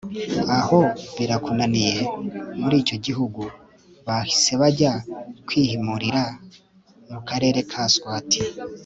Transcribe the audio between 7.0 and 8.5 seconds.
mu karere ka swati